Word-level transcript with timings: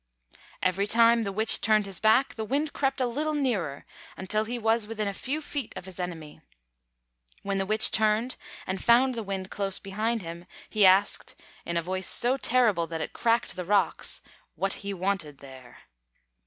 Every 0.63 0.87
time 0.87 1.21
the 1.21 1.31
Witch 1.31 1.61
turned 1.61 1.85
his 1.85 1.99
back, 1.99 2.33
the 2.33 2.43
Wind 2.43 2.73
crept 2.73 2.99
a 2.99 3.05
little 3.05 3.35
nearer, 3.35 3.85
until 4.17 4.45
he 4.45 4.57
was 4.57 4.87
within 4.87 5.07
a 5.07 5.13
few 5.13 5.43
feet 5.43 5.73
of 5.75 5.85
his 5.85 5.99
enemy. 5.99 6.41
When 7.43 7.59
the 7.59 7.67
Witch 7.67 7.91
turned 7.91 8.35
and 8.65 8.83
found 8.83 9.13
the 9.13 9.21
Wind 9.21 9.51
close 9.51 9.77
behind 9.77 10.23
him, 10.23 10.47
he 10.71 10.87
asked, 10.87 11.35
in 11.67 11.77
a 11.77 11.83
voice 11.83 12.07
so 12.07 12.35
terrible 12.35 12.87
that 12.87 12.99
it 13.01 13.13
cracked 13.13 13.55
the 13.55 13.63
rocks, 13.63 14.21
what 14.55 14.73
he 14.81 14.91
wanted 14.91 15.37
there. 15.37 15.81